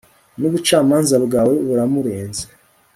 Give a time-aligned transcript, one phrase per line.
[0.39, 2.43] n'ubucamanza bwawe buramurenze